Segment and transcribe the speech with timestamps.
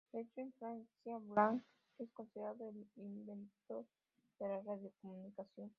[0.13, 1.61] De hecho, en Francia Branly
[1.99, 3.85] es considerado el inventor
[4.39, 5.69] de la radiocomunicación.